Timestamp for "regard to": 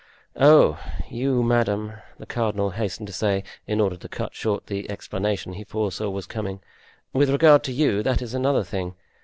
7.29-7.71